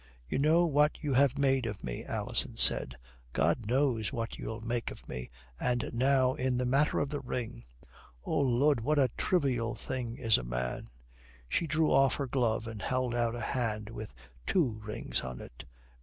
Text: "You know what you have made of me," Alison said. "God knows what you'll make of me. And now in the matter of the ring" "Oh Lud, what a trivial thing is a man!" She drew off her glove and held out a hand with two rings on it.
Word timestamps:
"You 0.27 0.39
know 0.39 0.65
what 0.65 1.03
you 1.03 1.13
have 1.13 1.37
made 1.37 1.67
of 1.67 1.83
me," 1.83 2.03
Alison 2.05 2.57
said. 2.57 2.95
"God 3.33 3.67
knows 3.67 4.11
what 4.11 4.39
you'll 4.39 4.61
make 4.61 4.89
of 4.89 5.07
me. 5.07 5.29
And 5.59 5.91
now 5.93 6.33
in 6.33 6.57
the 6.57 6.65
matter 6.65 6.97
of 6.99 7.09
the 7.09 7.19
ring" 7.19 7.65
"Oh 8.25 8.39
Lud, 8.39 8.79
what 8.79 8.97
a 8.97 9.11
trivial 9.15 9.75
thing 9.75 10.17
is 10.17 10.39
a 10.39 10.43
man!" 10.43 10.89
She 11.47 11.67
drew 11.67 11.91
off 11.91 12.15
her 12.15 12.25
glove 12.25 12.65
and 12.65 12.81
held 12.81 13.13
out 13.13 13.35
a 13.35 13.41
hand 13.41 13.91
with 13.91 14.15
two 14.47 14.81
rings 14.83 15.21
on 15.21 15.39
it. 15.39 15.65